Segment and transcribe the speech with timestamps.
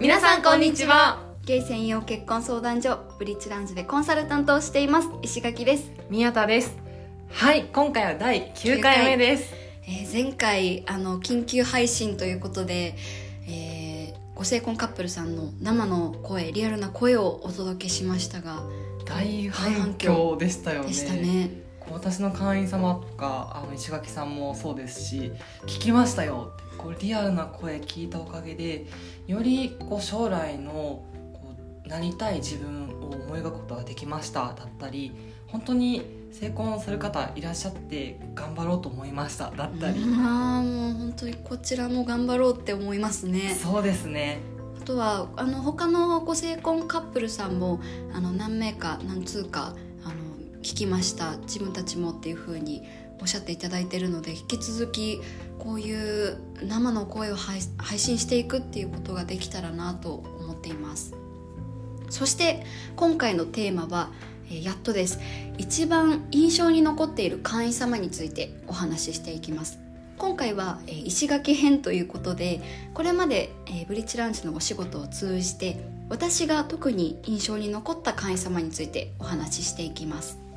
[0.00, 1.24] 皆さんこんにちは。
[1.44, 5.08] ゲイ専用結婚相談所ブリッジラウンジでコンサルタントをしています。
[5.22, 6.76] 石垣です、宮田です。
[7.30, 9.52] はい今回は第9回目です。
[9.82, 12.94] えー前回あの緊急配信ということで、
[13.48, 18.62] えーご成婚カップルさんの生の声リアルな声をお届けしましたが
[19.04, 20.88] 大反響でしたよね。
[20.88, 21.50] でしたね。
[21.80, 26.52] こう私の会員様とかあの石垣さんもそうですし聞きましたよ。
[26.54, 28.86] ってこうリアルな声聞いたおかげで
[29.28, 35.12] よりこう将来のこうなりたい自分を思い描くことができましただったり
[35.46, 43.54] 本当に成婚する方いらっしゃって頑張ろうと思いましただったり、ああもう本当にこちらも頑張ろうって思いますね。
[43.54, 44.40] そうですね。
[44.78, 47.80] あとはあの他のご成婚カップルさんも
[48.12, 49.74] あの何名か何通か
[50.62, 51.36] 聞きました。
[51.38, 52.82] 自分たちもっていう風に
[53.20, 55.20] おっしゃっていただいてるので引き続き
[55.58, 57.60] こういう生の声を配
[57.98, 61.14] 信していくっていうことができたらなと思っています。
[62.10, 62.64] そして
[62.96, 64.10] 今回のテーマは、
[64.50, 65.18] えやっとです。
[65.58, 69.78] 一番印象に残っている会員様についてお話ししていきます。
[70.16, 72.62] 今回は、え石垣編ということで
[72.94, 80.47] これまで、えブリッジラウンジのお仕事を通じて私が特に印象に残った会員様についてお話ししていきます。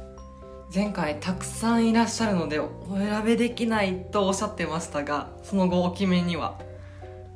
[0.73, 6.57] 前回たくさんいらっしゃるのでお選べできないとおっしゃってましたがその後お決めには？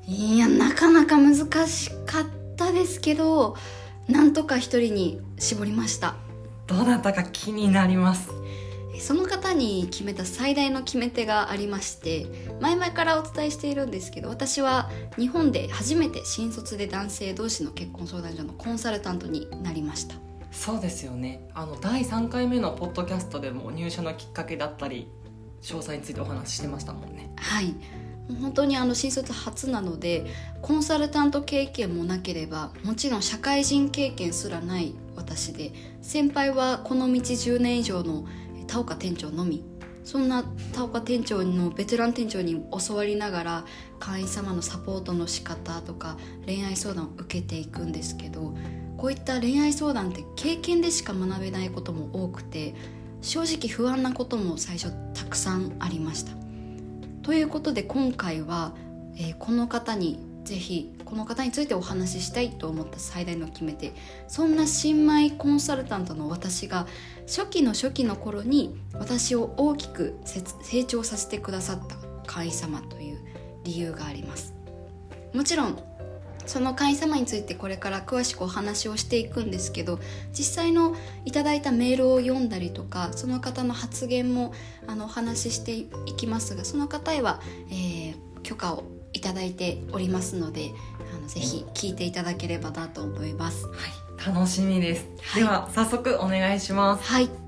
[0.07, 1.35] いやなかなか難
[1.67, 3.57] しかったですけど
[4.07, 6.15] なんとか一人に絞りました。
[6.65, 8.29] どなたか気になります。
[9.01, 12.27] その方に決めた最大の決め手がありまして
[12.61, 20.15] 前々からお伝えしているんですけど私は日本で初めて新卒で男性同士の結婚相談所のコンサルタントになりました
[20.55, 21.47] そうですよね。
[21.53, 25.07] あの第3回目のポッドキャストでも入社のきっかけだったり
[25.61, 27.31] 詳細についてお話ししてましたもんね。
[27.35, 27.75] はい。
[28.41, 30.25] 本当にあの新卒初なので
[30.63, 35.71] コンサルタント経験もなければもちろん社会人経験すらない私で
[36.01, 38.25] 先輩はこの道10年以上の
[38.65, 39.63] 田岡店長のみ。
[40.03, 43.65] そんな田岡店長のベテラン店長に教わりながら
[43.99, 48.53] 会員様のサポートの仕方とか恋愛相談を受けていくんですけど
[48.97, 52.73] こういった恋愛相談って経験でしか学べないことも多くて
[53.21, 56.31] 正直不安なことも最初たくさんありました。
[57.23, 58.73] ということで今回は、
[59.17, 63.93] えーこの方にぜひこの方についてお話ししたいと思った最大の決め手
[64.27, 66.85] そんな新米コンサルタントの私が
[67.25, 70.19] 初期の初期の頃に私を大きく
[70.61, 71.95] 成長させてくださった
[72.27, 73.19] 会員様という
[73.63, 74.53] 理由があります。
[75.33, 75.79] もちろん
[76.45, 79.99] その会員様についてこれから詳しくお話をしていくんですけど
[80.31, 80.95] 実際の
[81.25, 84.53] いただいたメールを読んだりとかその方の発言も
[84.87, 90.71] あのお話ししていきますがその方へは、えー許可をいただいておりますので
[91.13, 93.65] あのぜひ聞いていただければなと思います。
[93.67, 93.75] はい
[94.17, 97.44] 楽しみです、はいでは早速お願いしますはい。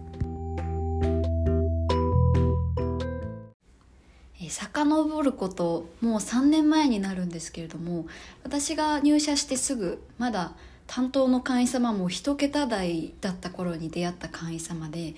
[4.78, 8.06] 遡ることもう3年前になるんですけれども
[8.44, 10.52] 私が入社してすぐまだ
[10.86, 15.14] 担当の会員様も一桁台だった頃に出会った会員様で、え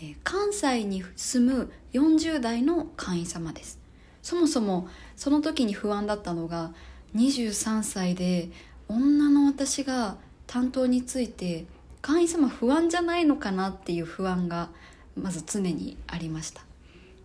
[0.00, 3.78] ー関西に住む40代の会員様です。
[4.22, 6.72] そもそもその時に不安だったのが
[7.14, 8.50] 23歳で
[8.88, 11.66] 女の私が担当について
[12.02, 14.70] 会員様不安じゃないのかなっていう不安が
[15.16, 16.62] まず常にありました。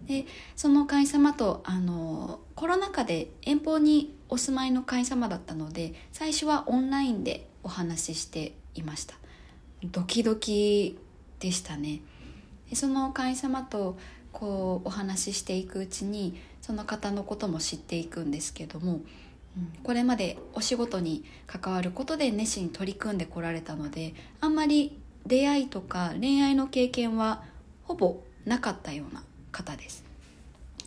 [0.09, 0.25] で
[0.55, 9.13] その会員様とあのコロナ禍で遠方にお住まいの会員様だったので最初はオンラインでお話ししていました。
[9.83, 10.97] ドキドキ
[11.39, 12.01] でしたね。
[12.71, 13.99] でその会員様と
[14.31, 19.05] こうお話ししていくうちにその方のことも知っていくんですけども、うん
[19.83, 27.43] これまでお仕事に関わることで熱心に取り組んでこられたのであんまり出会いとか恋愛の経験は
[27.83, 30.03] ほぼなかったような方です。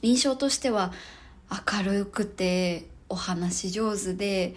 [0.03, 0.93] 印象としては
[1.51, 4.55] 明るくてお話上手で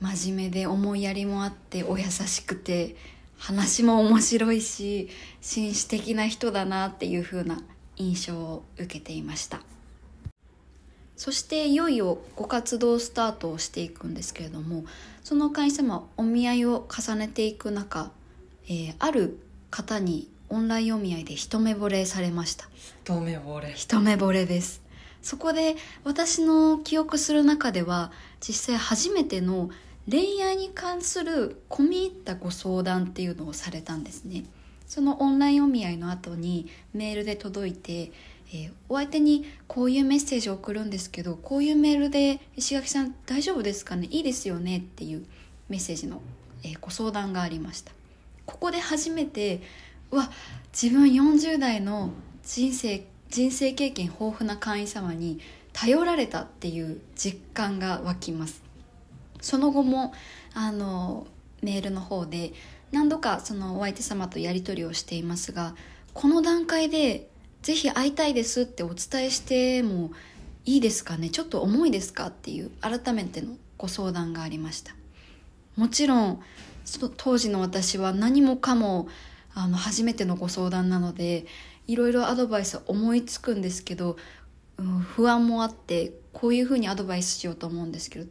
[0.00, 2.94] 真面目で思いやりもあってお優しくて
[3.38, 5.08] 話も面白いし
[5.40, 7.62] 紳士的な人だなっていう風な
[7.96, 9.60] 印象を受けていました。
[11.16, 14.86] そしていよいよご活動スタートをしていくんですけれども
[15.22, 18.10] その会社もお見合いを重ねていく中、
[18.64, 19.38] えーある
[19.70, 22.68] 方にオンラインお見合いで一目惚れされました。
[23.04, 23.72] 一目惚れ。
[23.72, 24.82] 一目惚れです。
[25.22, 28.10] そこで私の記憶する中では
[28.40, 29.70] 実際初めての
[30.10, 34.44] 恋愛に関する込み入ったご相談っていうのをされたんですね。
[34.86, 38.10] そのオンラインお見合いの後にメールで届いて、
[38.52, 44.08] えーお相手にこういうメッセージを送るんですけどこういうメールで石垣さん大丈夫ですかね？
[44.10, 44.78] いいですよね？
[44.78, 45.24] っていう
[45.68, 46.20] メッセージの、
[46.64, 47.92] えーご相談がありました。
[48.46, 49.62] ここで初めて
[50.10, 50.30] うわ
[50.72, 52.10] 自分40代の
[52.42, 55.40] 人生人生経験豊富な会員様に
[55.72, 58.62] 頼られたっていう実感が湧きます。
[59.40, 60.12] その後も
[60.52, 61.26] あの
[61.62, 62.52] メールの方で
[62.90, 65.74] 何度かそのお相手様とやり取りをしていますが
[66.12, 67.28] この段階で
[67.62, 70.10] ぜひ会いたいですってお伝えしても
[70.64, 71.30] いいですかね？
[71.30, 74.94] ちょっと重いですかっていう改めてのご相談がありました。
[75.76, 76.42] もちろん
[77.16, 79.08] 当時の私は何もかも
[79.62, 81.46] あの初めてのご相談なので
[81.86, 84.16] いろいろアドバイス思いつくんですけど、
[84.78, 88.26] うん、不安もあってこういうふうにアドバイスしようと思うんですけど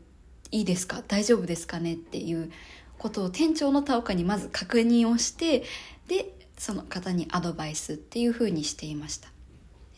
[0.52, 1.04] いいですか？
[1.08, 1.94] 大丈夫ですかね？
[1.94, 2.52] っていう
[2.98, 5.64] ことを店長の田岡にまず確認をして
[6.08, 9.30] でその方にアドバイスっていうふうにしていました。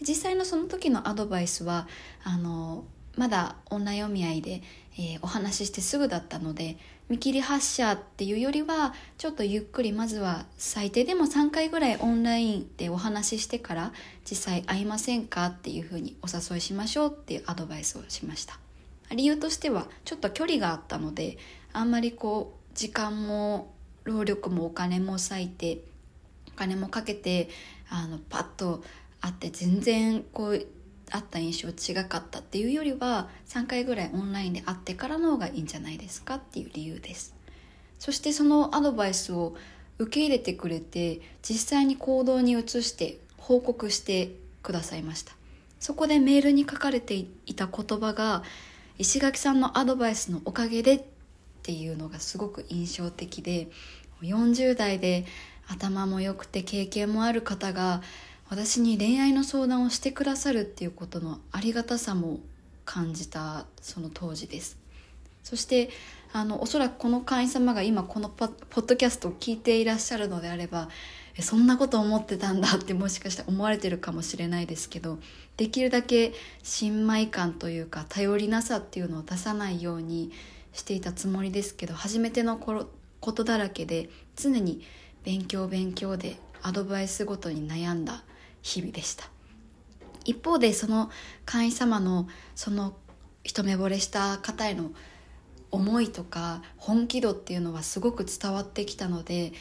[0.02, 1.88] 実際のその時のアドバイスは
[2.24, 2.84] あの
[3.16, 4.62] まだオンラインお見合いで、
[4.98, 6.78] えーお話ししてすぐだったので
[7.12, 13.92] 見切り発車っていうよりはちょっとゆっくりまずは最低でも3回ぐらいオンラインでお話ししてから
[14.24, 18.58] 実際会いませんかっていうふうにお誘いしましょうっていうアドバイスをしました。
[19.14, 21.38] 理由としてはちょっと距離があったので
[21.74, 23.74] あんまりこう時間も
[24.06, 25.82] 労力もお金も割いて
[26.48, 27.50] お金もかけて
[27.90, 28.86] あのパッと
[29.20, 30.66] 会って全然こう
[31.12, 37.36] 会った印象違かったっていうよりは3回ぐらいオンラインで会ってからの方がいいんじゃないですかっていう理由です。
[38.00, 39.56] そしてそのアドバイスを
[40.00, 44.32] 受け入れてくれて実際に行動に移して報告して
[44.64, 45.34] くださいました。
[45.80, 48.44] そこでメールに書かれていた言葉が
[48.98, 51.04] 石垣さんのアドバイスのおかげでっ
[51.64, 53.68] ていうのがすごく印象的で
[54.22, 55.26] 40代で
[55.68, 58.02] 頭も良くて経験もある方が
[58.52, 62.42] 私に恋愛の相談をしてくださるっていうことのありがたさも
[62.84, 64.78] 感じたその当時です。
[65.42, 65.90] そして
[66.34, 70.90] あのおそらくこの会員様が今このポッドキャストを聞いていらっしゃるのであれば
[71.40, 75.20] そんなこと思ってたんだってもしかしたら思われてるかもしれないですけど
[75.56, 80.30] できるだけ新米感というか頼りなさっていうのを出さないように
[80.74, 82.90] していたつもりですけど初めての頃
[83.22, 84.82] ことだらけで常に
[85.24, 88.24] 勉強勉強でアドバイスごとに悩んだ
[88.62, 89.30] 日々でした。
[90.26, 91.10] 一方でその
[91.46, 92.94] 会員様のその
[93.44, 94.92] 一目惚れした方への
[95.72, 99.54] 思いとか本気度っていうのはすごく伝わってきたので、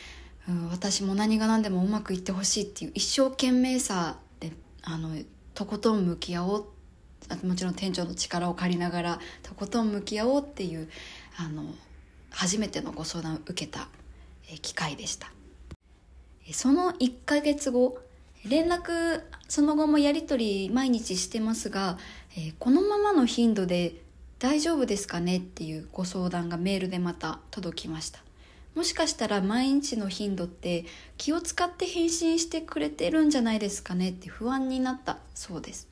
[0.48, 4.52] うん、私も何が何でもうまくいってほしいっていう一生懸命さで
[4.82, 5.16] あの
[5.54, 6.66] とことん向き合おう
[7.46, 10.88] もちろん店長の力を借りながらとことん向き合おうっていう
[11.38, 11.64] あの
[12.30, 13.88] 初めてのご相談を受けた
[14.62, 15.30] 機会でした。
[16.52, 17.98] その1ヶ月後
[18.46, 21.98] 連絡その後もやり取り毎日してますが、
[22.36, 23.94] えーこのままの頻度で
[24.38, 28.20] 大丈夫ですかねっていうご相談がメールでまた届きました。
[28.74, 30.84] もしかしたら毎日の頻度って
[31.18, 35.88] 気を使って返信してくれてるんじゃないですかねって不安になったそうです。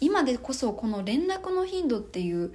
[0.00, 2.52] 今でこそこの連絡の頻度っていう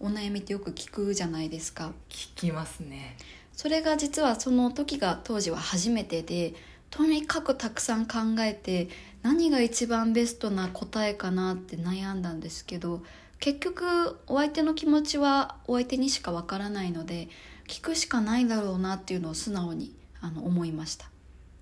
[0.00, 1.92] お悩みってよく聞くじゃないですか。
[2.10, 3.16] 聞きますね。
[3.52, 6.54] それが実はその時が当時は初めてで
[6.90, 8.88] とにかくたくさん考えて
[9.22, 13.02] 何が一番ベストな答えかなって悩んだんですけど
[13.38, 17.28] 結局お相手の気持ちはお相手にしかわからないので
[17.66, 21.10] 聞くしかないだろうなっていうのを素直にあの思いました。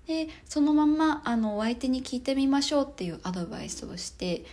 [0.07, 4.45] でそのまんまあのお相手に聞いてみましょうっていうアドバイスをして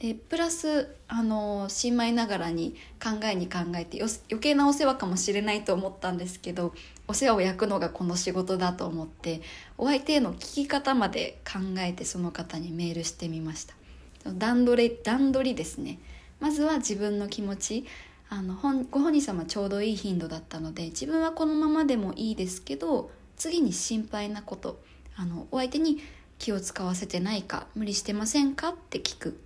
[0.00, 6.74] でプラスあの新米ながらに考えに考えてよ余計なお世話かもしれないと思ったんですけど
[7.08, 9.40] お世話を焼くのがこの仕事だと思って
[9.78, 13.74] お相手への聞き方まで考えてその方にメールしてみました。
[14.26, 15.98] 段取り段取りですね。
[16.40, 17.84] まずは自分の気持ち。
[18.28, 18.56] あの
[18.90, 24.80] ご本人様ちょうどいい頻度だったので自分はこのままでもいいですけど次に心配なこと。
[25.18, 25.98] あのお相手に
[26.38, 29.40] 気を使わせてないか無理してませんかって聞く。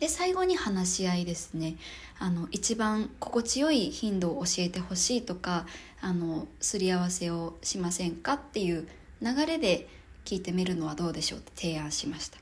[0.00, 1.76] で最後に話し合いですね。
[2.18, 5.66] あの一番心地よい頻度を教えてほしいとか
[6.00, 8.88] あのすり合わせをしませんかっていう
[9.20, 9.88] 流れで
[10.24, 12.38] 聞いてみるのはどうでしょうって提案しました。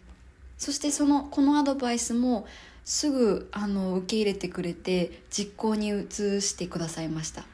[0.59, 2.47] そしてそのこのアドバイスも
[2.85, 7.45] すぐあの受け入れてくれて実行に移してくださいました。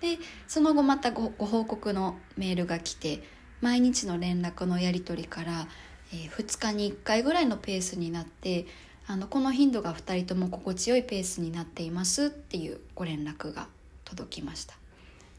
[0.00, 3.22] でその後またご報告のメールが来て
[3.60, 5.66] 毎日の連絡のやり取りから、
[6.12, 8.66] えー2日に1回ぐらいのペースになって
[9.10, 13.66] あのこの頻度が2人とも心地よいペースになっていますっていうご連絡が
[14.04, 14.74] 届きました。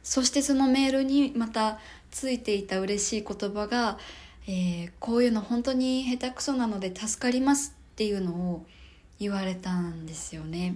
[0.02, 4.00] そしてそのメールにまたついていた嬉しい言葉が、
[4.48, 8.66] えーこういうの本当に下手くそなので助かりますっていうのを
[9.20, 10.76] 言われたんですよね。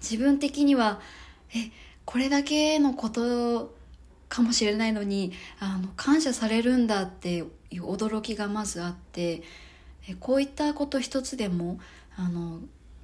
[0.00, 1.00] 自分的には
[1.54, 1.72] え
[2.04, 3.74] これだけのこと
[4.28, 7.50] かもしれないのにあの感謝されるんだっていう
[7.82, 9.42] 驚きがまずあって
[10.14, 11.78] こういったこと一つでも
[12.16, 12.60] あの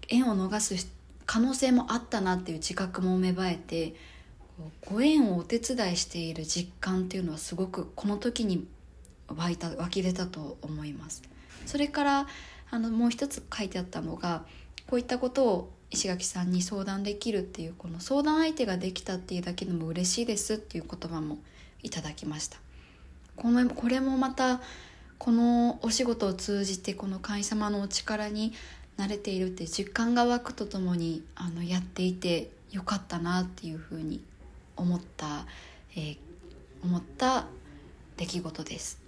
[0.09, 0.87] 縁を逃す
[1.27, 3.95] 可能性もあったなっていう自覚も芽生えて
[4.59, 8.67] こうご縁をお手伝いしている実感っていうのはすごくこの時に
[9.29, 11.23] 湧いた湧き出たと思います。
[11.67, 12.27] それから
[12.71, 14.45] あのもう一つ書いてあったのが
[14.87, 21.39] こういったことを石垣さんに相談できるっていうこの相談相手ができたっていうだけでも嬉しいですっていう言葉も
[21.83, 22.59] いただきました
[23.37, 24.61] このこれもまた
[25.23, 28.53] このお仕事を通じてこの神様のお力に
[28.99, 34.21] 慣れているって実感が湧くとともにあのやっていてよかったなっていうふうに
[34.75, 35.47] 思った、
[35.95, 36.19] えー、
[36.83, 37.47] 思った
[38.17, 39.01] 出来事です。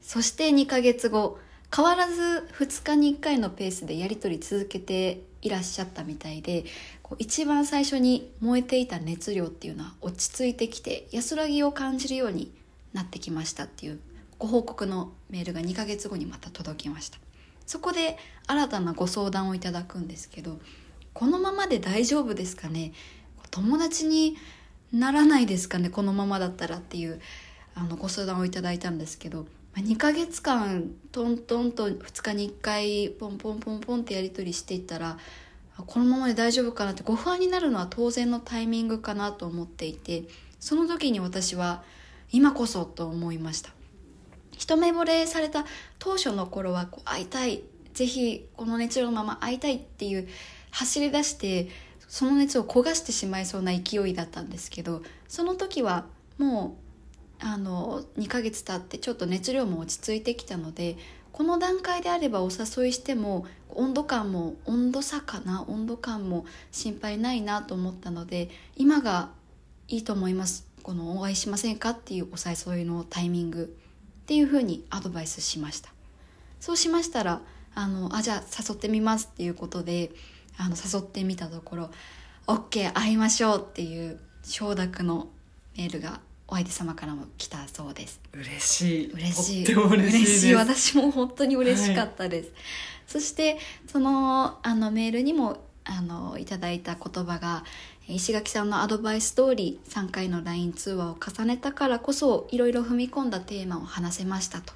[0.00, 1.38] そして2ヶ月後
[1.76, 6.64] 変わらず2日に1回のペースでやり取り続けていらっしゃったみたいで
[7.02, 12.50] こう一番最初に燃えていた熱量っていうのは落ち着いてきて安らぎを感じるように
[12.94, 14.00] なってきましたっていう
[14.42, 17.18] ご報告のメールが2ヶ月後にまた届きました。
[17.64, 18.18] そこで
[18.48, 20.58] 新たなご相談をいただくんですけど
[21.14, 22.92] このままで大丈夫ですかね？
[23.52, 24.36] 友達に
[24.92, 25.90] ならないですかね？
[25.90, 27.20] このままだったらっていう
[27.76, 29.46] あのご相談をいただいたんですけど
[29.76, 35.18] 2ヶ月間トントンと2日に1回ポンポンポンポンってやり取りしていったら
[35.76, 40.24] このままで大丈夫かなってご不安になるのは当然のタイミングかなと思っていて
[40.58, 41.84] その時に私は
[42.32, 43.70] 今こそと思いました。
[44.56, 45.64] 一目惚れされた
[45.98, 47.62] 当初の頃はこう会いたい
[47.94, 50.28] ぜひこの熱量のまま会いたいっていう
[50.70, 51.68] 走り出して
[52.08, 56.06] その熱を焦がしてしまいそうな勢いだったんですけどその時は
[56.38, 56.76] も
[57.40, 60.96] うあの2ヶ月経ってちょっと熱量も落ち着いてきたので
[61.32, 69.30] この段階であればお誘いしても温度感も温度差かな温度感も心配ないなと思ったので今が
[69.88, 70.66] いいと思います。
[70.82, 73.76] このお会いしませんかっていうお誘いのタイミング。
[74.22, 75.90] っていうふうにアドバイスしました。
[76.60, 77.40] そうしましたら
[77.74, 80.12] あのあじゃあ誘ってみますっていうことで
[80.56, 81.90] あの誘ってみたところ
[82.46, 85.28] OK 会いましょうっていう承諾の
[85.76, 88.20] メールがお相手様からも来たそうです。
[88.32, 89.12] 嬉しい。
[89.12, 89.64] 嬉しい。
[89.64, 92.56] とっても嬉しい私も本当に嬉しかったです、はい、
[93.06, 97.64] そしてそのあのメールにもあのいただいた言葉が
[98.14, 104.72] 石垣さんのアドバイス通り3回の LINE 通話を重ねたからこそいろいろ踏み込んだテーマを話せましたと。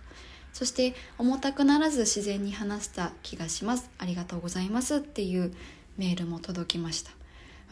[0.52, 3.90] そして重たくならず自然に話した気がします。
[3.98, 5.52] ありがとうございますっていう
[5.98, 7.10] メールも届きました。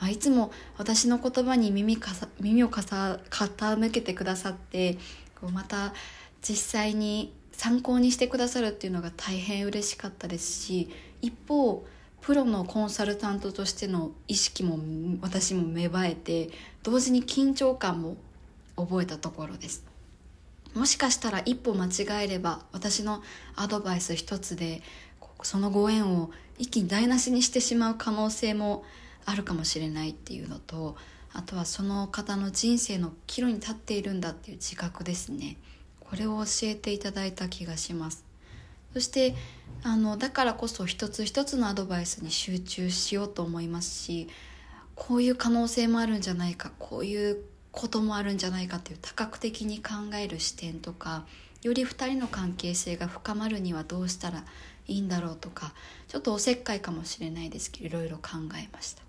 [0.01, 4.99] あいつも私の言葉に耳かさ耳をかさ傾けてくださって
[5.41, 5.95] こうまた
[6.43, 10.91] 実際に参考にしてくださるっていうのが大変嬉しかったですし
[11.23, 11.87] 一方
[12.25, 14.79] プロのコンサルタントとしての意識も
[15.21, 16.49] 私も芽生えて
[16.83, 18.17] 同時に緊張感も
[18.77, 19.85] 覚えたところです。
[20.73, 23.23] もしかしたら一歩間違えれば私の
[23.57, 24.81] アドバイス一つで
[25.43, 28.85] そのご縁を一気に台無しにしてしまう可能性も
[29.27, 30.97] あるかもしれないっていうのと
[31.35, 35.59] あとはその方の人生の岐路に立っているんだっていう自覚ですね。
[36.01, 38.25] これを教えていただいた気がします。
[38.95, 39.35] そして
[39.83, 44.29] あのだからこそ一つ一つのアドバイスに集中しようと思いますし
[44.95, 51.27] こういう可能性もあるんじゃないかこういうこともあるんじゃないかっていう多角的に考える視点とか
[51.63, 54.45] より2人の関係性が深まるにはどうしたら
[54.87, 55.75] いいんだろうとか
[56.07, 59.03] ちょっとおせっかいかもしれないですけどいろいろ考えました。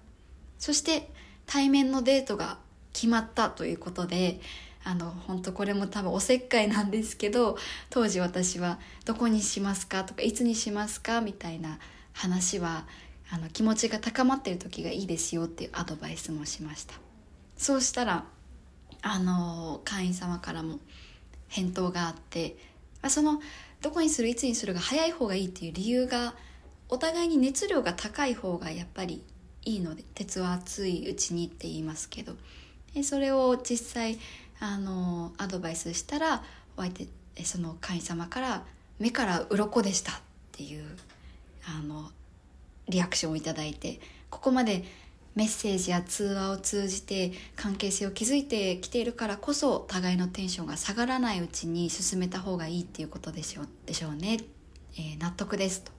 [0.57, 1.11] そして
[1.45, 2.57] 対面のデートが
[2.91, 4.39] 決まったということで
[4.87, 7.57] あの本当これも多分おせっかいなんですけど
[7.89, 11.79] 当時私は「どこにしますか?」とか「いつにしますか?」みたいな
[12.13, 12.85] 話は
[13.31, 16.93] あの気持ちが高まってる時がいいですよっていうアドバイスもしました
[17.57, 18.25] そうしたら
[19.01, 20.79] あの会員様からも
[21.47, 22.55] 返答があって
[23.09, 23.41] その
[23.81, 24.29] どこにする？
[24.29, 24.73] いつにする？
[24.75, 26.35] が早い方がいいっていう理由が
[26.89, 29.23] お互いに熱量が高い方がやっぱり
[29.63, 32.35] いいので鉄は熱いうちにって言いますけど
[32.93, 34.19] でそれを実際
[34.59, 36.43] あのアドバイスしたら
[36.77, 37.07] お相手
[37.43, 38.65] その会員様から
[38.99, 40.15] 「目から鱗でした」っ
[40.51, 40.85] ていう
[41.65, 42.11] あの
[42.87, 44.85] リアクションを頂いてここまで
[45.35, 54.39] メッセージや通話を通じて関係性を築いてきているからこそ互いのテンションが下がらないうちに進めた方がいいっていうことでしょうでしょうね、
[54.97, 55.91] えー、納得ですと。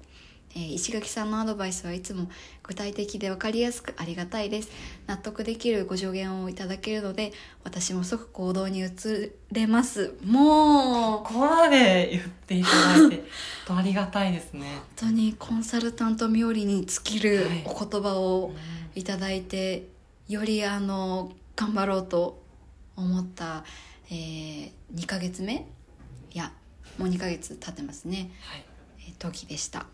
[0.56, 2.30] えー、石垣さんのアドバイスはいつも
[2.62, 4.70] 具体的で分かりやすくありがたいです。
[5.06, 7.32] 納得できるご助言をいただけるので
[7.62, 8.88] 私も即行動に移
[9.52, 10.14] れます。
[10.24, 11.22] もう。
[11.24, 13.24] ここまで言っていただいて
[13.66, 14.62] とありがたいですね。
[14.62, 18.54] 本当にコンサルタント冥利に尽きるお言葉を
[18.94, 19.88] いただいて
[20.26, 22.42] よりあの頑張ろうと
[22.96, 23.64] 思った、
[24.10, 25.66] えー、2ヶ月目？
[26.32, 26.50] いや
[26.96, 28.64] もう2ヶ月経ってますね、はい、
[29.08, 29.86] え時でした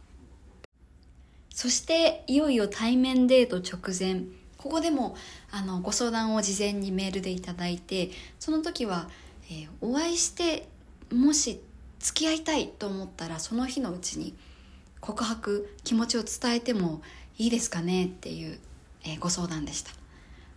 [1.55, 4.25] そしていよいよ対面デート直前
[4.57, 5.17] ここでも
[5.51, 9.09] あのご相談を事前にメールでいただいてその時は、
[9.51, 10.69] えー、お会いして
[11.13, 11.61] もし
[11.99, 14.35] 付き合いたいと思ったらその日のうちに
[15.01, 17.03] 告白気持ちを伝えても
[17.39, 18.07] いいですかね？
[18.07, 18.59] っていう、
[19.05, 19.91] えー、ご相談でした。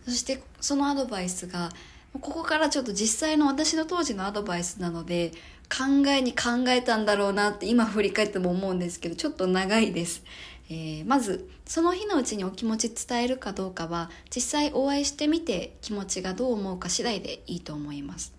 [0.04, 1.70] そしてそのアドバイスが
[2.12, 5.32] ここからちょっと実際の私の当時のアドバイスなので
[5.68, 10.22] 考えに考えたんだろうなって今振り返っても思うんですけどちょっと長いです。
[10.68, 18.34] えー、まずその日のうちにお気持ち伝えるかどうかは実際お会いしてみて気持ちがどう思うか次第でいいと思います。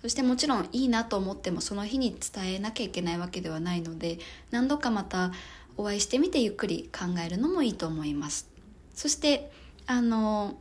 [0.00, 4.18] そしてもちろんいいなと思ってもその日に伝えなきゃいけないわけではないので
[4.50, 5.30] 何度かまた
[5.76, 8.48] お会いしてみてゆっくり考えるのもいいと思います。
[8.94, 9.50] そして
[9.86, 10.56] あの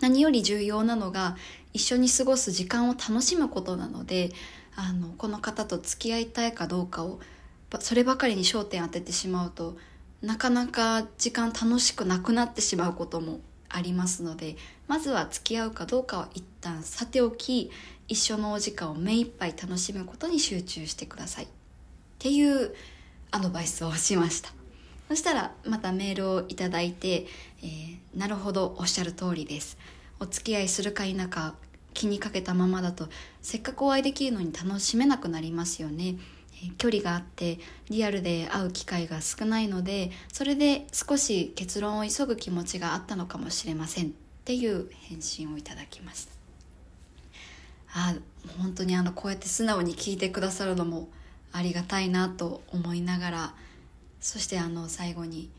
[0.00, 1.36] 何より重要なのが
[1.72, 4.30] 一緒に過ごす時間を楽しむことなので
[4.76, 7.20] あのこの方と付き合いたいかどうかを
[7.80, 9.76] そればかりに焦点当ててしまうと
[10.22, 14.56] なかなか時間楽しくなくなってしまうこともありますので
[14.88, 17.70] まずは付き合うかどうかは一旦さておき
[18.08, 21.44] 一緒のお時間を目いっぱい楽しむことに集中してください。
[21.44, 21.48] っ
[22.18, 22.74] ていう
[23.30, 24.52] アドバイスをしました。
[25.08, 27.26] そしたらまたメールをいただいて、
[27.62, 29.78] えー、なるほどおっしゃる通りです。
[30.18, 31.54] お付き合いするか否か
[31.94, 33.08] 気にかけたままだと
[33.42, 36.16] せっかくお会いできるのに楽しめなくなりますよね。
[36.76, 44.08] 距離があってリアルで会う機会が少ないのでそれで少し結論を急ぐ気持ちがあったのかもしれませんっ
[44.44, 46.32] ていう返信をいただきました。
[47.92, 48.14] あ
[48.58, 51.08] 本当にあのこうやって素直に聞いてくださるのも
[51.52, 53.54] ありがたいなと思いながら
[54.20, 55.50] そしてあの最後に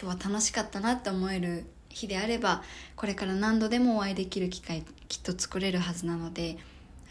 [0.00, 2.62] 今日は楽しかったなって思える日であれば
[2.96, 6.56] これから何度でもお会いできる機会きっと作れるはずなので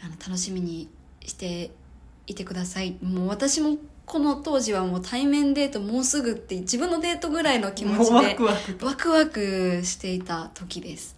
[0.04, 0.88] あの楽しみに
[1.24, 1.70] して
[2.26, 2.96] いてください。
[3.02, 8.36] もう私もこの当時はもう対面デートもうすぐって自分のデートぐらいの気持ちで
[8.82, 11.16] ワクワクしていた時です。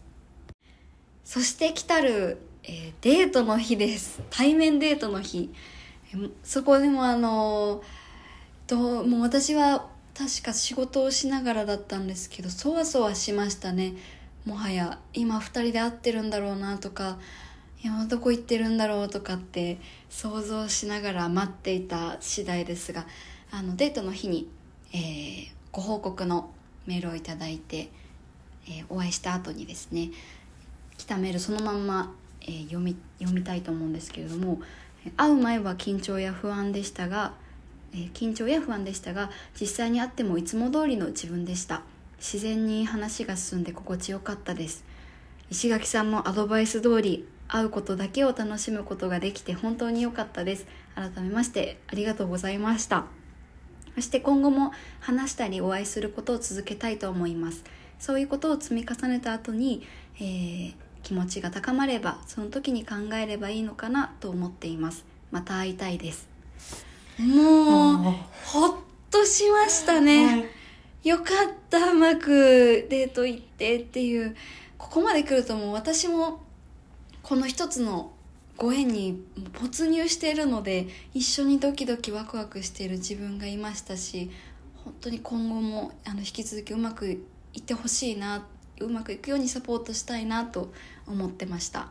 [1.24, 4.22] そして来たる、えー、デートの日です。
[4.30, 5.52] 対面デートの日。
[6.44, 7.82] そこでもあの
[8.66, 13.94] ともう私は確か仕事をしながらだったんですけどそわそわしましたね。
[14.44, 17.18] もはや今2人で会ってるんだろうなとか
[17.84, 23.06] 今どこ行ってるんだろうとかって想像しながら待っていた次第ですが
[23.50, 24.48] あのデートの日に、
[24.92, 26.50] えー、ご報告の
[26.86, 27.90] メールを頂いて、
[28.66, 30.10] えー、お会いした後にですね
[30.96, 34.60] 来たメールそのまんま、えー、読み読みたいと思うんですけれども
[35.16, 37.34] 会う前は緊張や不安でしたが、
[37.92, 41.82] えー、緊張や不安でしたが実際に会ってもいつも通りの自分でした。
[42.18, 44.82] 自然に話が進んで心地よかったです。
[45.50, 50.66] 石垣さんのアドバイス通り会うことだけを楽しむことができて本当に良かったです。
[50.94, 53.04] 改めましてありがとうございました。
[53.94, 57.64] そして今後も話したりお会いすることを続けたいと思います。
[57.98, 65.04] そういうことを積み重ねた後に、えー、気持ちが高まればその時に考えればいいのかなと思っています。
[65.30, 66.28] また会いたいです。
[67.18, 67.96] もう
[68.44, 68.74] ほっ
[69.10, 70.50] としましたね、
[71.04, 71.26] よかっ
[71.70, 74.34] たうまくデート行ってっていう。
[74.76, 76.40] ここまで来るともう私も
[77.24, 78.12] この一つの
[78.58, 79.24] ご縁に
[79.60, 84.30] 没入しているので一緒にドキドキワクワクしている自分がいましたし
[84.84, 87.18] 本当に今後もあの引き続きうまくい
[87.60, 88.46] ってほしいな
[88.78, 90.70] うまくいくようにサポートしたいなと
[91.06, 91.88] 思ってました。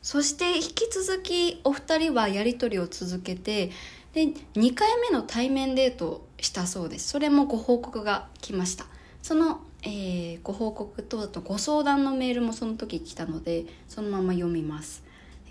[0.00, 3.70] そして引き続きお二人はやり取りを続けて
[4.14, 7.08] で2回目の対面デートをしたそうです。
[7.08, 8.86] それもご報告が来ました。
[9.22, 15.02] そのえー、ご報告とあとご相談のメールもその時来たのでそのまま読みます、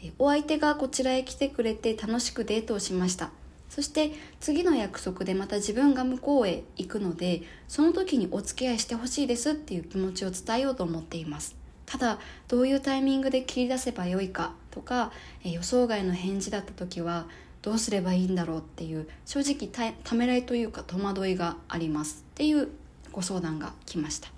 [0.01, 3.31] えー、お相手がこちらへ来てくれて楽しくデートをしました。
[3.69, 11.55] そして次の約束でまた自分が向こうへ行くのでその時にお付き合いしてほしいですっていう気持ちを伝えようと思っています。
[11.85, 15.13] ただどういうタイミングで切り出せばよいかとか、
[15.43, 17.27] えー、予想外の返事だった時は
[17.61, 22.25] どうすればいいんだろうっていう正直ためらいというか戸惑いがあります。
[22.31, 22.67] っていう
[23.11, 24.29] ご相談が来ました。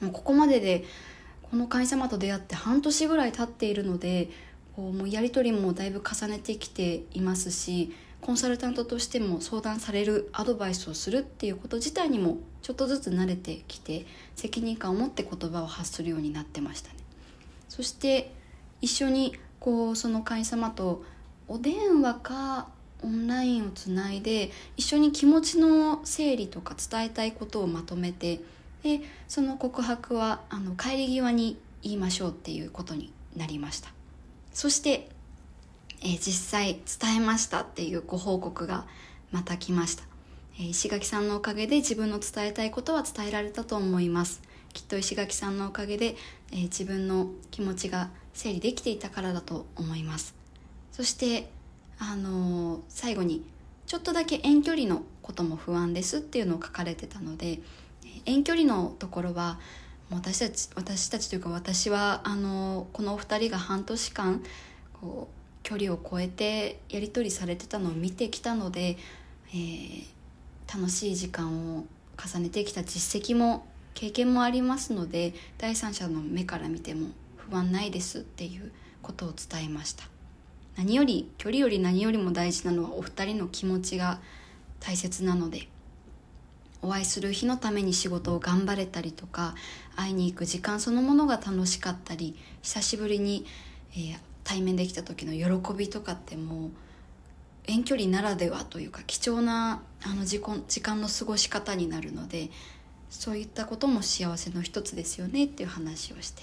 [0.00, 0.84] もうここまでで
[1.42, 4.30] この会員様と出会って半年ぐらい経っているので
[4.74, 16.96] こうもうやり取りもだいぶ重ねてきていますしコンサルタントとしても相談されるアドバイスをするっていうこと自体にもちょっとずつ慣れてきて責任感を持って言葉を発するようになってましたね。
[17.68, 18.32] そして
[18.80, 21.04] 一緒にこうその会員様と
[21.48, 22.68] お電話か
[23.02, 28.40] オンラインをつないで一緒に気持ちの整理とか伝えたいことをまとめて
[28.82, 33.90] でその告白はあの帰り際に言いましょうっていうことになりました。
[34.52, 35.08] そして、
[36.02, 38.86] えー実際伝えましたっていうご報告が
[39.30, 40.04] また来ました、
[40.58, 44.42] えー石垣さんのおかげで自分の伝えたいことは伝えられたと思います。
[44.72, 46.16] きっと石垣さんのおかげで、
[46.52, 50.34] えー自分の気持ちが整理できていたからだと思います。
[50.92, 51.50] そして
[52.10, 53.44] あの最後に
[53.86, 57.60] ちょっとだけ遠距離のことも不安ですっていうのを書かれてたので
[58.26, 59.60] 遠距離のところは
[60.10, 64.42] 私たち私たちというか私はあのこのお二人が半年間
[65.00, 68.96] こう距離を超えてやり取りされてたのを見てきたので、
[69.50, 70.12] えー
[70.74, 71.84] 楽しい時間を
[72.16, 80.11] 重ねてきた実績も経験もありますので第三者の目から見ても不安ないですっていうことを伝えました。
[80.76, 84.20] 何より距離より何よりも大事なのはお二人の気持ちが
[84.80, 85.68] 大切なので
[86.80, 89.54] お会いする日のために仕事を頑張れたりとか
[89.94, 93.46] 会いに行く時間そのものが楽しかったり久しぶりに、
[93.92, 96.70] えー対面できた時の喜びとかってもう
[97.66, 102.50] 遠距離ならではというか貴重なあの時間時間の過ごし方になるので
[103.08, 106.42] そういったことも幸せの一つですよねっていう話をして。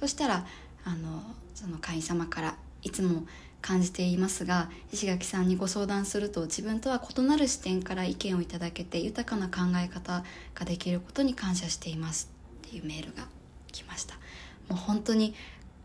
[0.00, 0.46] そしたら
[0.84, 1.22] あの
[1.54, 3.24] その会員様からいつも
[3.62, 12.30] 感じていますが石垣さんにご相談すると自分とは異なる視点から意見をいただけて豊かな考え方ができることに感謝しています。
[12.66, 13.28] っていうメールが
[13.70, 14.16] 来ました。
[14.68, 15.34] もう本当に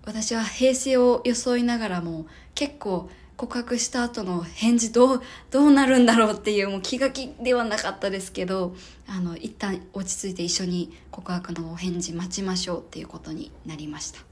[0.06, 8.76] 私は平成を装いながらも結構告白した後の返事どうどうなるんだろうっていうもう気が気ではなかったですけど
[9.08, 14.27] あの一旦落ち着いて一緒に告白のお返事待ちましょうっていうことになりました。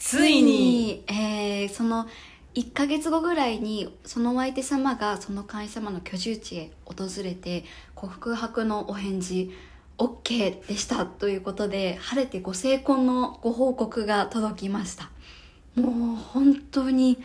[0.00, 1.04] ついに。
[1.06, 2.08] えーその
[2.54, 9.52] 1ヶ月後ぐらいにそのお相手様がその会員様の居住地へ訪れて告白のお返事
[9.98, 15.10] OK でしたということで晴れてご成婚のご報告が届きました。
[15.76, 17.18] もう本当に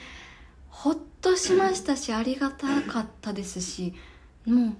[0.69, 3.95] ほっとしましたしありがたかったですし
[4.45, 4.73] もう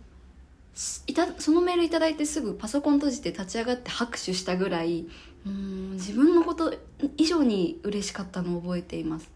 [1.08, 5.08] いたそのメールいただいてすぐパソコン閉じて立ち上がって拍手したぐらい
[5.45, 6.73] うん自分のこと
[7.17, 9.29] 以上に嬉しかったのを覚えています。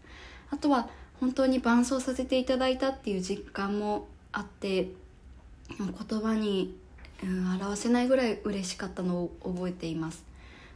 [0.50, 0.88] あとは
[1.20, 4.88] 本当に伴奏させていただいたっていう実感もあって
[5.78, 6.76] 言葉に、
[7.22, 10.24] うん、表せないぐらい嬉しかったのを覚えています。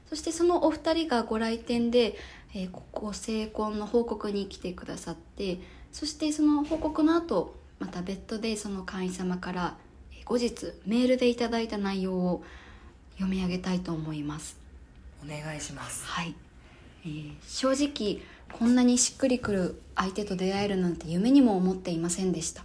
[0.08, 2.16] そしてそのお二人がご来店で、
[2.54, 5.58] えーご成婚の報告に来てくださって
[5.92, 9.76] そしてその報告の後また別途でその会員様から
[10.24, 12.44] 後日メールでいただいた内容を
[13.14, 14.63] 読み上げたいと思います。
[15.24, 16.04] お願いします。
[16.06, 16.34] はい、
[17.04, 18.20] えー正直
[18.52, 22.64] こんなにしっくりくる相手と出会えるなんて夢にも思っていませんでした。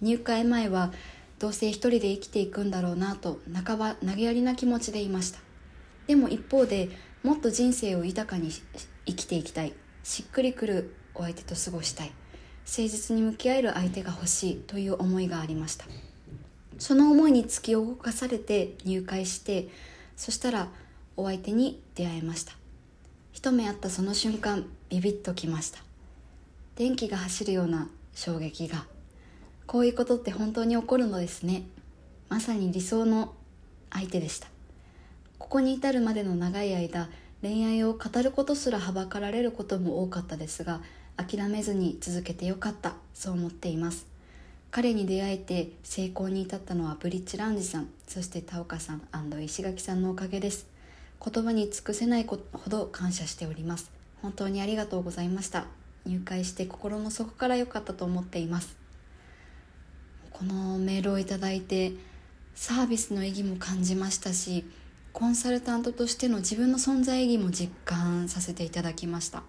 [0.00, 0.92] 入会前は
[1.38, 5.40] どうせ一人で生きていくんだろうなと半ば投げやりな気持ちでいました。
[6.06, 6.88] でも一方で
[7.24, 8.50] もっと人生を豊かに
[9.06, 9.72] 生きていきたい。
[10.04, 12.12] しっくりくるお相手と過ごしたい。
[12.66, 15.86] 誠実に向き合える相手が欲しいという思いがありました。
[16.78, 19.68] その思いに突き動かされて入会して
[20.16, 20.68] そしたら
[21.18, 22.52] お相手に出会えました。
[23.32, 25.80] 一目会ったその瞬間ビビッときました。
[26.76, 28.86] 電気が走るような衝撃が。
[29.66, 31.64] こういうことって本当に起こるのですね。
[32.28, 33.34] まさに理想の
[33.90, 34.46] 相手でした。
[35.40, 37.08] ここに至るまでの長い間
[37.42, 40.82] 恋愛を語ることすらはばかられることも多かったですが
[41.16, 42.94] 諦めずに続けてよかった。
[43.12, 44.06] そう思っています。
[44.70, 49.02] 彼に出会えて成功に至ったのはブリッジラウンジさんそして田岡さん
[49.42, 50.77] 石垣さんのおかげです。
[51.24, 53.90] 言葉に尽くせないほど感謝しております。
[54.22, 55.66] 本当にありがとうございました。
[56.06, 58.76] 入会して心の底から良かったと思っています。
[60.30, 61.92] このメールをいただいて
[62.54, 64.64] サービスの意義も感じましたし
[65.12, 69.42] コンサルタントとしての自分の存在意義も実感させていただきました。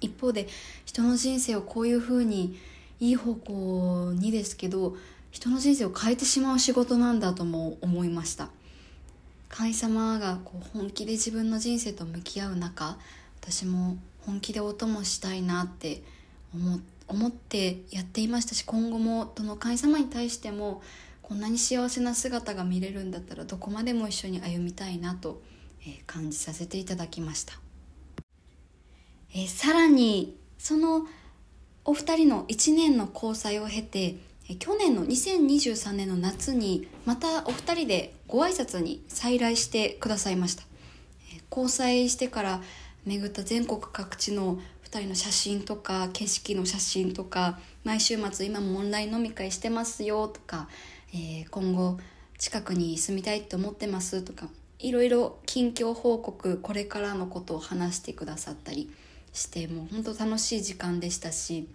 [0.00, 0.46] 一方で
[0.84, 2.56] 人の人生をこういうふうに
[3.00, 4.96] いい方向にですけど
[5.30, 8.48] 人の人生を変えてしまう仕事なんだとも思いました。
[9.50, 12.96] 神様がこう本気で自分の人生と向き合う中
[13.40, 16.02] 私も本気でお供したいなって
[17.08, 20.82] 思ってやっていましたし今後もどの神様に対しても
[21.20, 25.40] こんなに幸せな姿が見れるんだったらどこまでも一緒に歩みたいなと、
[25.86, 27.54] え感じさせていただきました、
[29.32, 31.06] えさらにその
[31.84, 34.16] お二人の1年の交際を経て
[34.58, 40.64] 去年の2023年の夏にまたお二人でご挨拶に再来してくださいました。
[41.50, 42.62] 交際してから
[43.04, 50.68] 巡った全国各地の2人の写真とか景色の写真とか毎週末今もオンライン飲み会してますよとか、
[51.12, 51.98] えー今後
[52.40, 58.90] 近くに住みたいって思ってますとかいろいろ近況報告これからのことを話してくださったり
[59.34, 61.68] してもう本当楽しい時間でしたし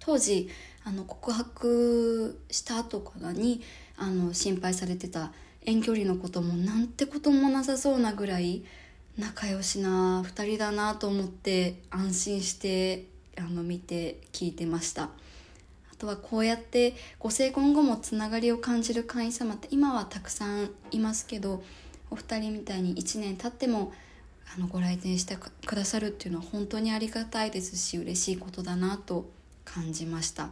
[0.00, 0.50] 当時
[0.84, 3.62] あの告白した後からに
[3.96, 5.32] あの心配されてた
[5.66, 8.64] 遠距離のこともなんてこともなさそうなぐらい
[9.18, 13.06] 仲良しな2人だなと思って安心して
[13.38, 15.04] あの見て聞いてました。
[15.04, 21.62] あとはこうやってご成婚後もつながりを感じる会員様って今はたくさんいますけど
[22.10, 23.92] お二人みたいに1年経っても
[24.56, 29.30] あのご来店してくださるっていうのは本当にありがたいですし嬉しいことだなと
[29.64, 30.48] 感じました。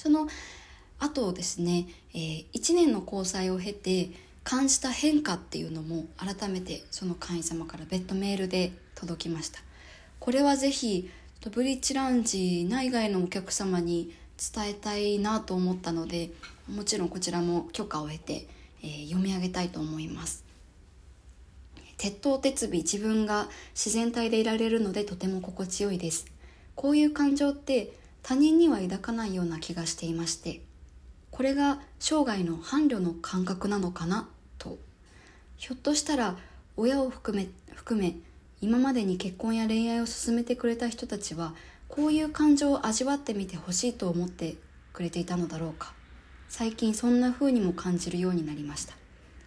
[0.00, 0.28] その
[0.98, 4.08] 後ですね、えー、1年の交際を経て
[4.44, 9.60] 感じた変化っていうのも改めてその会員様から別途メールで届きました。
[10.18, 11.10] これはぜひ
[11.52, 16.30] ブリッジラウンジ内外のお客様に伝えたいなと思ったので
[16.66, 18.48] もちろんこちらも許可を得て、
[18.82, 20.46] えー、読み上げたいと思います。
[21.98, 26.24] 鉄頭鉄尾自分が自然体でいられるのでとても心地よいです。
[26.74, 30.60] こういう感情って他人には抱かないような気がしていまして
[31.30, 34.28] これが生涯の伴侶の感覚なのかな？
[34.58, 34.78] と。
[35.56, 36.36] ひょっとしたら
[36.76, 38.16] 親を含め含め
[38.60, 41.54] 今までに結婚や恋愛を進めてくれた人たちは
[41.88, 44.56] こういう感情を味わってみてほしいと思って
[44.92, 45.94] くれていたのだろうか。
[46.48, 48.94] 最近そんな風にも感じるようになりました。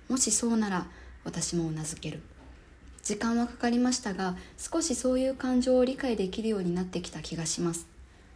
[0.09, 0.87] もしそうなら
[1.23, 2.21] 私もうなずける。
[3.03, 7.87] 時間はかかりましたが少しそういう感情を理解できるようになってきた気がします。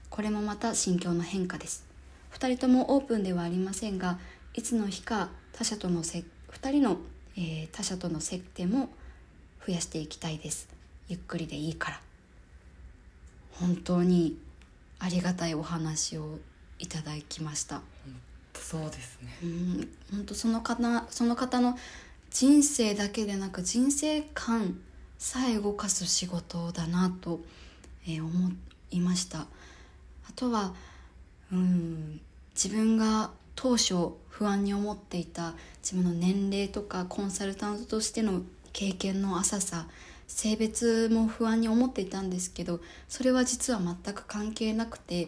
[0.10, 1.86] これもまた心境の変化です。
[2.34, 4.20] 2人ともオープンではありませんが
[4.54, 6.98] いつの日か他者とのせ2人の、
[7.36, 8.90] えー、他者との接点も
[9.66, 10.70] 増やしていきたいです。
[11.10, 12.02] ゆっくりでいいから。
[13.54, 14.38] 本当に
[15.00, 16.40] ありがたいお話を
[16.80, 17.82] いただきました。
[18.54, 19.38] そうですね。
[19.44, 21.78] うん本当その方その方の
[22.30, 24.80] 人生だけでなく人生観
[25.18, 27.40] さえ動かす仕事だなと、
[28.06, 28.52] えー、思
[28.92, 29.40] いました。
[29.42, 29.48] あ
[30.38, 30.74] とは
[31.52, 32.22] うん
[32.56, 39.88] 自分が当初不安に思っていた自分の年齢とかコンサルタントとしての経験の浅さ
[40.28, 45.28] 性別も不安に思っていたんですけどそれは実は全く関係なくて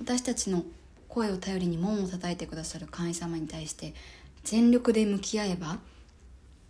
[0.00, 0.64] 私たちの
[1.08, 3.94] 声を頼りに門を叩いてくださる会員様に対して
[4.44, 5.78] 全力で向き合えば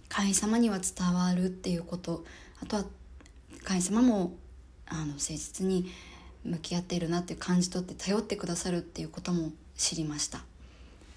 [0.09, 2.24] 会員様には伝わるっていうこと。
[2.61, 2.85] あとは
[3.62, 4.33] 会員様も
[4.87, 5.90] あの誠実に
[6.44, 10.40] 向き合っているなって感じ取って頼ってくださるっていうことも知りました。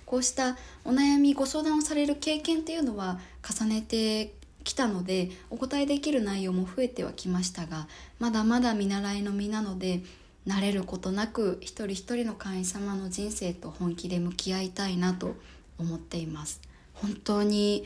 [0.06, 4.34] こうしたお悩みご相談をされる経験っていうのは重ねて
[4.64, 7.88] きたのでお答えできる内容も増えてはきましたが
[8.20, 10.04] まだまだ見習いの身なので
[10.46, 15.36] 慣れることなく一人一人の会員様の人生と本気で向き合いたいなと
[15.80, 16.62] 思っています。
[16.94, 17.86] 本当に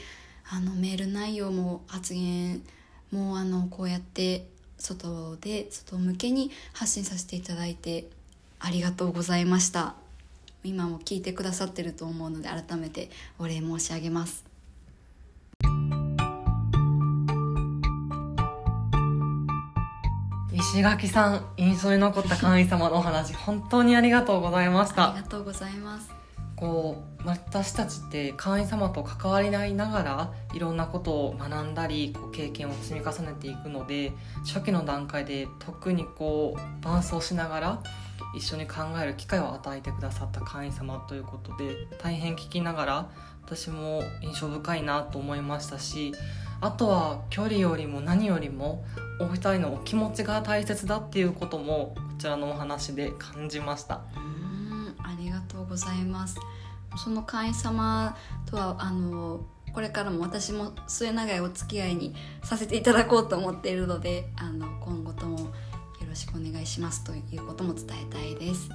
[0.49, 2.61] あのメール内容も発言
[3.11, 4.47] もあのこうやって
[4.77, 8.07] 外で外向けに発信させていただいて
[8.59, 9.95] ありがとうございました。
[10.63, 13.09] 今も聞いてくださってると思うので改めて
[13.39, 14.45] お礼申し上げます。
[20.53, 25.13] 石垣さん印象に残った会員様のお話本当にありがとうございました。
[25.13, 26.16] ありがとうございます
[26.57, 34.11] こう私たちって会員様と関わり合いながらいろんなことを学んだりこう経験を積み重ねていくので
[34.45, 37.83] 初期の段階で特にこう伴走しながら
[38.35, 43.09] 一緒に考える機会を与えてくださった会員様ということで大変聞きながら
[43.45, 46.13] 私も印象深いなと思いましたし
[46.59, 48.83] あとは距離よりも何よりも
[49.19, 54.01] お二人のお気持ちが大切だっていうこともこちらのお話で感じました。
[55.67, 56.37] ございます。
[56.95, 59.41] その会員様とはあの
[59.73, 65.47] これからも私も末永いお付き合いにさせていただこうと思っているのであの今後ともよ
[66.07, 68.69] ろしくお願いしますということも伝えたいです。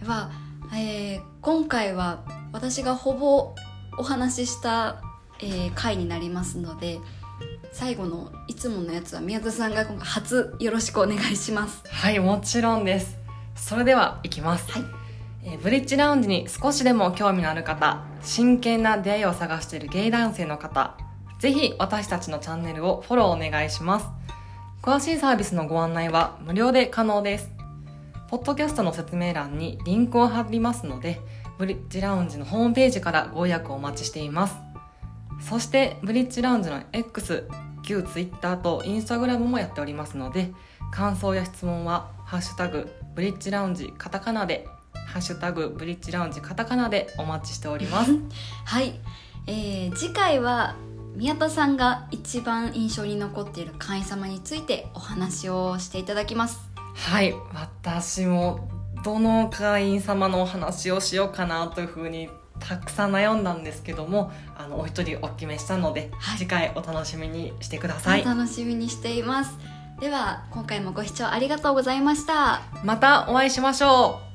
[0.00, 0.30] では、
[0.74, 3.54] えー、今回は私がほぼ
[3.98, 5.00] お話しした
[5.40, 6.98] えー、回になりますので
[7.72, 11.82] 最後のいつものやつは宮田さんが今回初よろしくお願いします。
[11.86, 13.18] はいもちろんです。
[13.54, 15.05] それではいきます、はい
[15.48, 20.98] え、ブリッジラウンジに少しでも興味のある方真剣な出会いを探しているゲイ男性の方
[21.38, 24.06] ぜひ私たちのチャンネルをフォローお願いします。
[24.82, 27.50] 詳しいサービスのご案内は無料で可能です。
[28.28, 31.20] ポッドキャストの説明欄にリンクを貼りますので
[31.58, 34.56] ブリッジラウンジのホームページからご予約をお待ちしています。
[35.40, 37.46] そしてブリッジラウンジの X
[37.84, 40.50] 旧 Twitter と Instagram もやっておりますので
[40.90, 44.66] 感想や質問は「ハッシュタグブリッジラウンジカタカナ」で
[45.06, 48.12] 「ハッシュタグブリッジラウンジカタカナ」でお待ちしております。
[48.64, 49.00] はい。
[49.46, 50.74] えー次回は
[51.14, 56.60] 宮田さんが一番印象に残っている会員様についてお話をしていただきます。
[56.94, 57.34] はい。
[57.54, 58.68] 私も
[59.02, 66.38] どの会員様のお話をしようかなというふうにたくさん悩んだんですけどもあのお一人お決めしたので、はい。
[66.38, 68.22] 次回お楽しみにしてください。
[68.24, 69.56] 楽しみにしています。
[70.00, 72.60] では今回もご視聴ありがとうございました。
[72.84, 74.25] またお会いしましょう